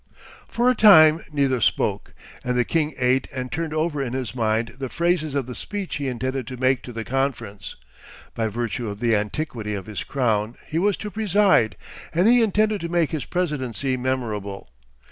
For 0.47 0.67
a 0.67 0.73
time 0.73 1.21
neither 1.31 1.61
spoke, 1.61 2.15
and 2.43 2.57
the 2.57 2.65
king 2.65 2.95
ate 2.97 3.27
and 3.31 3.51
turned 3.51 3.71
over 3.71 4.01
in 4.01 4.13
his 4.13 4.33
mind 4.33 4.69
the 4.79 4.89
phrases 4.89 5.35
of 5.35 5.45
the 5.45 5.53
speech 5.53 5.97
he 5.97 6.07
intended 6.07 6.47
to 6.47 6.57
make 6.57 6.81
to 6.81 6.91
the 6.91 7.03
conference. 7.03 7.75
By 8.33 8.47
virtue 8.47 8.89
of 8.89 8.99
the 8.99 9.15
antiquity 9.15 9.75
of 9.75 9.85
his 9.85 10.03
crown 10.03 10.57
he 10.65 10.79
was 10.79 10.97
to 10.97 11.11
preside, 11.11 11.77
and 12.15 12.27
he 12.27 12.41
intended 12.41 12.81
to 12.81 12.89
make 12.89 13.11
his 13.11 13.25
presidency 13.25 13.95
memorable. 13.95 14.71